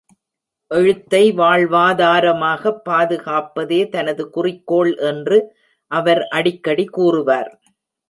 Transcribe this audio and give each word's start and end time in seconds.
எழுத்தை 0.71 1.21
வாழ்வாதாரமாக 1.31 2.73
பாதுகாப்பதே 2.89 3.81
தனது 3.89 4.25
குறிக்கோள் 4.29 4.93
என்று 5.05 5.39
அவர் 5.91 6.23
அடிக்கடி 6.31 6.87
கூறுவார். 6.97 7.51